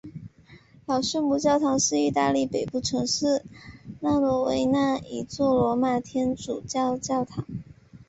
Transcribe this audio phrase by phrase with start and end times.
[0.87, 3.43] 老圣母教堂是意大利北部城市
[3.99, 7.45] 维罗纳的一座罗马天主教教堂。